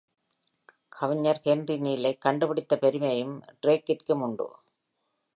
கவிஞர் 0.89 1.39
ஹென்றி 1.43 1.77
நீலைக் 1.77 2.21
கண்டுபிடித்த 2.21 2.77
பெருமையும் 2.77 3.35
டிரேக்கிற்கும் 3.61 4.21
உண்டு. 4.21 4.47